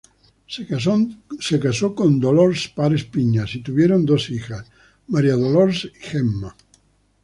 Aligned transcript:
Se 0.47 1.59
casó 1.59 1.93
con 1.93 2.19
Dolors 2.19 2.69
Pares 2.69 3.03
Piñas, 3.03 3.53
y 3.53 3.61
tuvieron 3.61 4.03
dos 4.03 4.31
hijas, 4.31 4.65
Maria 5.07 5.35
Dolors 5.35 5.85
y 5.85 5.89
Gemma. 5.99 6.55